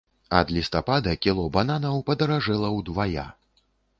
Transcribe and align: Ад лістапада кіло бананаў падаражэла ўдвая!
Ад 0.37 0.53
лістапада 0.53 1.11
кіло 1.25 1.43
бананаў 1.59 2.01
падаражэла 2.09 2.73
ўдвая! 2.79 3.29